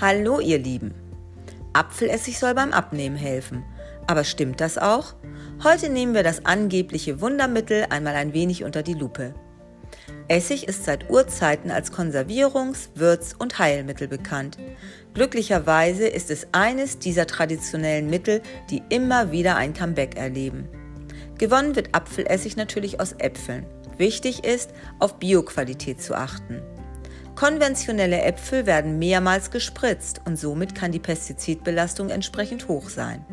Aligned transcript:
Hallo 0.00 0.40
ihr 0.40 0.58
Lieben. 0.58 0.94
Apfelessig 1.74 2.38
soll 2.38 2.54
beim 2.54 2.72
Abnehmen 2.72 3.16
helfen. 3.16 3.62
Aber 4.06 4.24
stimmt 4.24 4.62
das 4.62 4.78
auch? 4.78 5.12
Heute 5.62 5.90
nehmen 5.90 6.14
wir 6.14 6.22
das 6.22 6.46
angebliche 6.46 7.20
Wundermittel 7.20 7.84
einmal 7.90 8.14
ein 8.14 8.32
wenig 8.32 8.64
unter 8.64 8.82
die 8.82 8.94
Lupe. 8.94 9.34
Essig 10.26 10.66
ist 10.66 10.84
seit 10.84 11.10
Urzeiten 11.10 11.70
als 11.70 11.92
Konservierungs-, 11.92 12.88
Würz- 12.94 13.34
und 13.38 13.58
Heilmittel 13.58 14.08
bekannt. 14.08 14.56
Glücklicherweise 15.12 16.06
ist 16.08 16.30
es 16.30 16.46
eines 16.52 16.98
dieser 16.98 17.26
traditionellen 17.26 18.08
Mittel, 18.08 18.40
die 18.70 18.82
immer 18.88 19.32
wieder 19.32 19.56
ein 19.56 19.74
Comeback 19.74 20.16
erleben. 20.16 20.66
Gewonnen 21.36 21.76
wird 21.76 21.94
Apfelessig 21.94 22.56
natürlich 22.56 23.00
aus 23.00 23.12
Äpfeln. 23.18 23.66
Wichtig 23.98 24.44
ist, 24.44 24.70
auf 24.98 25.18
Bioqualität 25.18 26.00
zu 26.00 26.14
achten. 26.14 26.62
Konventionelle 27.40 28.20
Äpfel 28.20 28.66
werden 28.66 28.98
mehrmals 28.98 29.50
gespritzt 29.50 30.20
und 30.26 30.36
somit 30.36 30.74
kann 30.74 30.92
die 30.92 30.98
Pestizidbelastung 30.98 32.10
entsprechend 32.10 32.68
hoch 32.68 32.90
sein. 32.90 33.24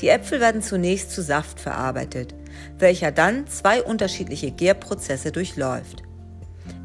Die 0.00 0.08
Äpfel 0.08 0.38
werden 0.38 0.62
zunächst 0.62 1.10
zu 1.10 1.20
Saft 1.20 1.58
verarbeitet, 1.58 2.32
welcher 2.78 3.10
dann 3.10 3.48
zwei 3.48 3.82
unterschiedliche 3.82 4.52
Gärprozesse 4.52 5.32
durchläuft. 5.32 6.04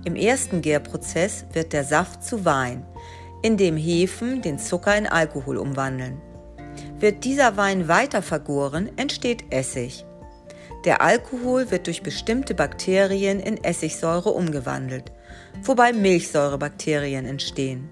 Im 0.05 0.15
ersten 0.15 0.63
Gärprozess 0.63 1.45
wird 1.53 1.71
der 1.71 1.83
Saft 1.83 2.23
zu 2.23 2.45
Wein, 2.45 2.83
in 3.43 3.55
dem 3.55 3.77
Hefen 3.77 4.41
den 4.41 4.57
Zucker 4.57 4.97
in 4.97 5.05
Alkohol 5.05 5.57
umwandeln. 5.57 6.19
Wird 6.99 7.25
dieser 7.25 7.57
Wein 7.57 7.87
weiter 7.87 8.23
vergoren, 8.23 8.89
entsteht 8.97 9.53
Essig. 9.53 10.03
Der 10.83 11.03
Alkohol 11.03 11.69
wird 11.69 11.85
durch 11.85 12.01
bestimmte 12.01 12.55
Bakterien 12.55 13.39
in 13.39 13.63
Essigsäure 13.63 14.31
umgewandelt, 14.31 15.11
wobei 15.63 15.93
Milchsäurebakterien 15.93 17.25
entstehen. 17.25 17.89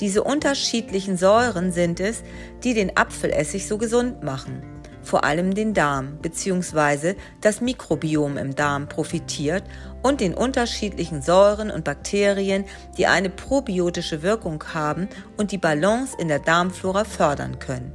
Diese 0.00 0.22
unterschiedlichen 0.22 1.16
Säuren 1.16 1.72
sind 1.72 2.00
es, 2.00 2.22
die 2.62 2.74
den 2.74 2.96
Apfelessig 2.96 3.66
so 3.66 3.78
gesund 3.78 4.22
machen. 4.22 4.62
Vor 5.02 5.24
allem 5.24 5.54
den 5.54 5.72
Darm 5.72 6.18
bzw. 6.20 7.14
das 7.40 7.60
Mikrobiom 7.60 8.36
im 8.36 8.56
Darm 8.56 8.88
profitiert 8.88 9.62
und 10.02 10.20
den 10.20 10.34
unterschiedlichen 10.34 11.22
Säuren 11.22 11.70
und 11.70 11.84
Bakterien, 11.84 12.64
die 12.98 13.06
eine 13.06 13.30
probiotische 13.30 14.22
Wirkung 14.22 14.62
haben 14.74 15.08
und 15.36 15.52
die 15.52 15.58
Balance 15.58 16.16
in 16.18 16.28
der 16.28 16.40
Darmflora 16.40 17.04
fördern 17.04 17.58
können. 17.58 17.92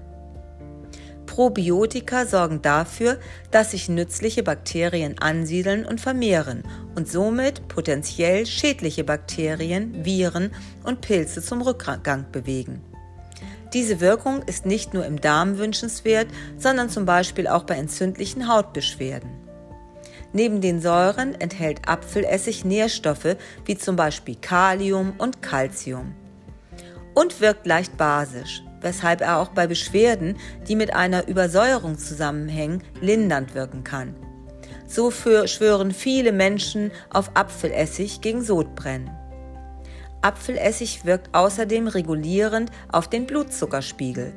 Probiotika 1.31 2.25
sorgen 2.25 2.61
dafür, 2.61 3.17
dass 3.51 3.71
sich 3.71 3.87
nützliche 3.87 4.43
Bakterien 4.43 5.17
ansiedeln 5.17 5.85
und 5.85 6.01
vermehren 6.01 6.63
und 6.95 7.07
somit 7.07 7.69
potenziell 7.69 8.45
schädliche 8.45 9.05
Bakterien, 9.05 10.03
Viren 10.03 10.51
und 10.83 10.99
Pilze 10.99 11.41
zum 11.41 11.61
Rückgang 11.61 12.25
bewegen. 12.33 12.81
Diese 13.73 14.01
Wirkung 14.01 14.43
ist 14.43 14.65
nicht 14.65 14.93
nur 14.93 15.05
im 15.05 15.21
Darm 15.21 15.57
wünschenswert, 15.57 16.27
sondern 16.57 16.89
zum 16.89 17.05
Beispiel 17.05 17.47
auch 17.47 17.63
bei 17.63 17.75
entzündlichen 17.75 18.49
Hautbeschwerden. 18.49 19.29
Neben 20.33 20.59
den 20.59 20.81
Säuren 20.81 21.33
enthält 21.35 21.87
Apfelessig 21.87 22.65
Nährstoffe 22.65 23.37
wie 23.63 23.77
zum 23.77 23.95
Beispiel 23.95 24.35
Kalium 24.35 25.13
und 25.17 25.41
Calcium 25.41 26.13
und 27.13 27.39
wirkt 27.39 27.65
leicht 27.65 27.95
basisch 27.95 28.63
weshalb 28.81 29.21
er 29.21 29.37
auch 29.37 29.49
bei 29.49 29.67
Beschwerden, 29.67 30.37
die 30.67 30.75
mit 30.75 30.93
einer 30.93 31.27
Übersäuerung 31.27 31.97
zusammenhängen, 31.97 32.83
lindernd 32.99 33.55
wirken 33.55 33.83
kann. 33.83 34.15
So 34.87 35.09
für 35.09 35.47
schwören 35.47 35.91
viele 35.91 36.33
Menschen 36.33 36.91
auf 37.09 37.31
Apfelessig 37.35 38.21
gegen 38.21 38.43
Sodbrennen. 38.43 39.09
Apfelessig 40.21 41.05
wirkt 41.05 41.33
außerdem 41.33 41.87
regulierend 41.87 42.71
auf 42.91 43.09
den 43.09 43.25
Blutzuckerspiegel, 43.25 44.33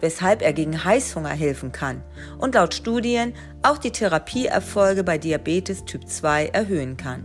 weshalb 0.00 0.42
er 0.42 0.52
gegen 0.52 0.84
Heißhunger 0.84 1.30
helfen 1.30 1.72
kann 1.72 2.02
und 2.38 2.54
laut 2.54 2.74
Studien 2.74 3.32
auch 3.62 3.78
die 3.78 3.92
Therapieerfolge 3.92 5.04
bei 5.04 5.16
Diabetes 5.18 5.84
Typ 5.84 6.08
2 6.08 6.48
erhöhen 6.48 6.96
kann. 6.96 7.24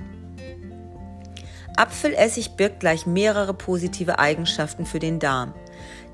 Apfelessig 1.76 2.56
birgt 2.56 2.80
gleich 2.80 3.06
mehrere 3.06 3.54
positive 3.54 4.20
Eigenschaften 4.20 4.86
für 4.86 5.00
den 5.00 5.20
Darm. 5.20 5.54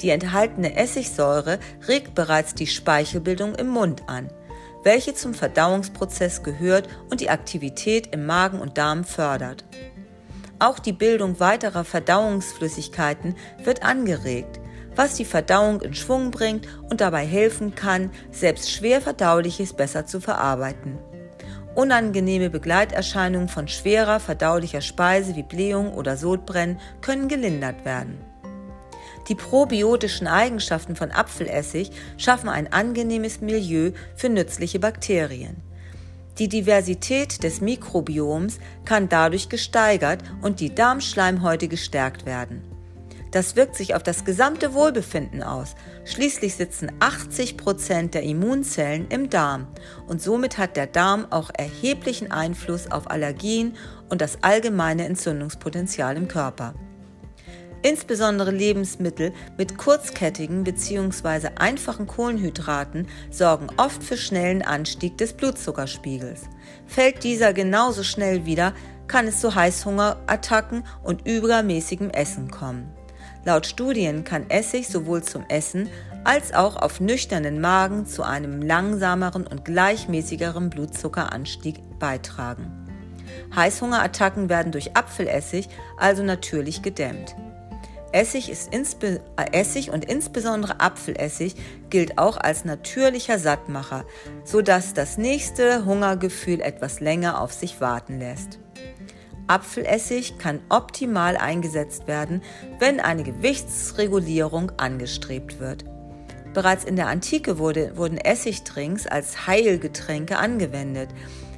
Die 0.02 0.10
enthaltene 0.10 0.76
Essigsäure 0.76 1.60
regt 1.88 2.16
bereits 2.16 2.54
die 2.56 2.68
Speichelbildung 2.68 3.56
im 3.56 3.68
Mund 3.68 4.04
an, 4.08 4.30
welche 4.84 5.14
zum 5.14 5.34
Verdauungsprozess 5.34 6.44
gehört 6.44 6.90
und 7.10 7.22
die 7.22 7.30
Aktivität 7.30 8.14
im 8.14 8.26
Magen 8.26 8.60
und 8.60 8.78
Darm 8.78 9.04
fördert. 9.04 9.64
Auch 10.60 10.80
die 10.80 10.94
Bildung 10.94 11.40
weiterer 11.40 11.84
Verdauungsflüssigkeiten 11.84 13.36
wird 13.64 13.84
angeregt, 13.84 14.60
was 14.96 15.16
die 15.16 15.26
Verdauung 15.26 15.82
in 15.82 15.94
Schwung 15.94 16.32
bringt 16.32 16.68
und 16.90 17.02
dabei 17.02 17.26
helfen 17.26 17.76
kann, 17.76 18.12
selbst 18.32 18.72
schwer 18.72 19.02
verdauliches 19.02 19.74
besser 19.74 20.06
zu 20.06 20.20
verarbeiten. 20.20 21.00
Unangenehme 21.76 22.52
Begleiterscheinungen 22.52 23.50
von 23.50 23.68
schwerer 23.68 24.20
verdaulicher 24.20 24.82
Speise 24.82 25.36
wie 25.36 25.44
Blähung 25.44 25.94
oder 25.94 26.18
Sodbrennen 26.18 26.80
können 27.02 27.28
gelindert 27.28 27.84
werden. 27.84 28.20
Die 29.28 29.36
probiotischen 29.36 30.28
Eigenschaften 30.28 30.96
von 30.96 31.12
Apfelessig 31.12 31.92
schaffen 32.18 32.50
ein 32.50 32.72
angenehmes 32.72 33.42
Milieu 33.42 33.92
für 34.16 34.30
nützliche 34.30 34.80
Bakterien. 34.80 35.58
Die 36.40 36.50
Diversität 36.50 37.44
des 37.44 37.62
Mikrobioms 37.62 38.60
kann 38.86 39.08
dadurch 39.08 39.50
gesteigert 39.50 40.24
und 40.42 40.60
die 40.60 40.74
Darmschleimhäute 40.74 41.68
gestärkt 41.68 42.26
werden. 42.26 42.64
Das 43.34 43.56
wirkt 43.56 43.76
sich 43.76 43.96
auf 43.96 44.04
das 44.04 44.26
gesamte 44.26 44.74
Wohlbefinden 44.76 45.42
aus. 45.42 45.76
Schließlich 46.06 46.56
sitzen 46.56 46.92
80 47.00 47.58
Prozent 47.58 48.14
der 48.14 48.22
Immunzellen 48.22 49.08
im 49.10 49.30
Darm 49.30 49.68
und 50.08 50.22
somit 50.22 50.60
hat 50.60 50.78
der 50.78 50.86
Darm 50.86 51.26
auch 51.32 51.50
erheblichen 51.52 52.32
Einfluss 52.32 52.92
auf 52.92 53.10
Allergien 53.10 53.76
und 54.10 54.22
das 54.22 54.44
allgemeine 54.44 55.06
Entzündungspotenzial 55.06 56.16
im 56.16 56.28
Körper. 56.28 56.76
Insbesondere 57.84 58.52
Lebensmittel 58.52 59.34
mit 59.58 59.78
kurzkettigen 59.78 60.64
bzw. 60.64 61.50
einfachen 61.58 62.08
Kohlenhydraten 62.08 63.08
sorgen 63.30 63.68
oft 63.76 64.02
für 64.02 64.16
schnellen 64.16 64.62
Anstieg 64.62 65.18
des 65.18 65.34
Blutzuckerspiegels. 65.34 66.44
Fällt 66.88 67.26
dieser 67.26 67.52
genauso 67.52 68.04
schnell 68.04 68.46
wieder, 68.46 68.74
kann 69.08 69.28
es 69.28 69.42
zu 69.42 69.54
Heißhungerattacken 69.54 70.86
und 71.04 71.28
übermäßigem 71.28 72.10
Essen 72.10 72.50
kommen. 72.50 72.90
Laut 73.44 73.66
Studien 73.66 74.24
kann 74.24 74.50
Essig 74.50 74.88
sowohl 74.88 75.22
zum 75.22 75.44
Essen 75.50 75.90
als 76.24 76.54
auch 76.54 76.78
auf 76.78 77.02
nüchternen 77.02 77.60
Magen 77.60 78.06
zu 78.06 78.24
einem 78.24 78.62
langsameren 78.62 79.46
und 79.46 79.66
gleichmäßigeren 79.66 80.70
Blutzuckeranstieg 80.70 81.82
beitragen. 82.00 82.72
Heißhungerattacken 83.54 84.48
werden 84.48 84.72
durch 84.72 84.96
Apfelessig 84.96 85.68
also 85.98 86.24
natürlich 86.24 86.82
gedämmt. 86.82 87.36
Essig, 88.14 88.50
ist 88.50 88.74
äh, 88.74 89.20
Essig 89.52 89.92
und 89.92 90.06
insbesondere 90.06 90.80
Apfelessig 90.80 91.56
gilt 91.90 92.18
auch 92.18 92.38
als 92.38 92.64
natürlicher 92.64 93.40
Sattmacher, 93.40 94.06
sodass 94.44 94.94
das 94.94 95.18
nächste 95.18 95.86
Hungergefühl 95.86 96.62
etwas 96.62 97.00
länger 97.00 97.42
auf 97.42 97.52
sich 97.52 97.82
warten 97.82 98.20
lässt. 98.20 98.60
Apfelessig 99.48 100.38
kann 100.38 100.62
optimal 100.70 101.36
eingesetzt 101.36 102.08
werden, 102.08 102.42
wenn 102.80 103.00
eine 103.00 103.24
Gewichtsregulierung 103.24 104.72
angestrebt 104.78 105.60
wird. 105.60 105.84
Bereits 106.54 106.86
in 106.86 106.96
der 106.96 107.08
Antike 107.08 107.58
wurde, 107.58 107.98
wurden 107.98 108.18
Essigdrinks 108.18 109.08
als 109.08 109.48
Heilgetränke 109.48 110.38
angewendet. 110.38 111.10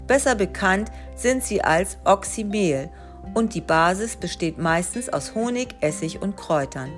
Besser 0.08 0.36
bekannt 0.36 0.90
sind 1.16 1.44
sie 1.44 1.62
als 1.62 1.98
Oxymel 2.06 2.90
und 3.34 3.53
die 3.53 3.62
Basis 3.62 4.16
besteht 4.16 4.57
meistens 4.57 5.10
aus 5.10 5.36
Honig, 5.36 5.75
Essig 5.81 6.22
und 6.22 6.38
Kräutern. 6.38 6.92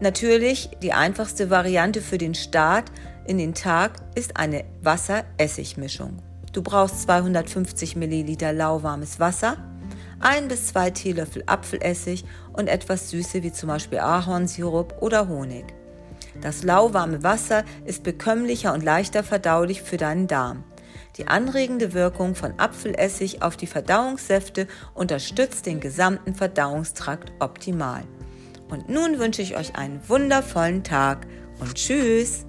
Natürlich 0.00 0.70
die 0.82 0.92
einfachste 0.92 1.50
Variante 1.50 2.00
für 2.00 2.18
den 2.18 2.34
Start 2.34 2.90
in 3.24 3.38
den 3.38 3.54
Tag 3.54 3.92
ist 4.14 4.36
eine 4.36 4.64
Wasser-Essig-Mischung. 4.82 6.18
Du 6.52 6.62
brauchst 6.62 7.02
250 7.02 7.96
Milliliter 7.96 8.52
lauwarmes 8.52 9.20
Wasser, 9.20 9.56
ein 10.18 10.48
bis 10.48 10.68
zwei 10.68 10.90
Teelöffel 10.90 11.44
Apfelessig 11.46 12.24
und 12.52 12.68
etwas 12.68 13.10
Süße 13.10 13.42
wie 13.42 13.52
zum 13.52 13.68
Beispiel 13.68 13.98
Ahornsirup 13.98 15.00
oder 15.00 15.28
Honig. 15.28 15.66
Das 16.40 16.62
lauwarme 16.62 17.22
Wasser 17.22 17.64
ist 17.84 18.02
bekömmlicher 18.02 18.72
und 18.72 18.82
leichter 18.82 19.22
verdaulich 19.22 19.82
für 19.82 19.96
deinen 19.96 20.26
Darm. 20.26 20.64
Die 21.16 21.28
anregende 21.28 21.92
Wirkung 21.92 22.34
von 22.34 22.58
Apfelessig 22.58 23.42
auf 23.42 23.56
die 23.56 23.66
Verdauungssäfte 23.66 24.66
unterstützt 24.94 25.66
den 25.66 25.80
gesamten 25.80 26.34
Verdauungstrakt 26.34 27.32
optimal. 27.38 28.02
Und 28.70 28.88
nun 28.88 29.18
wünsche 29.18 29.42
ich 29.42 29.56
euch 29.56 29.76
einen 29.76 30.00
wundervollen 30.08 30.82
Tag 30.82 31.26
und 31.60 31.74
tschüss! 31.74 32.46